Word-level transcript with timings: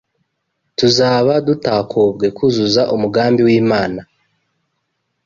tuzaba 0.77 1.33
dutakobwe 1.47 2.25
kuzuza 2.37 2.81
umugambi 2.95 3.41
w’Imana 3.47 4.01